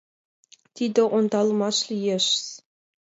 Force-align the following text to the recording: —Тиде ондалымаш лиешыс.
—Тиде 0.75 1.01
ондалымаш 1.15 1.77
лиешыс. 1.89 2.37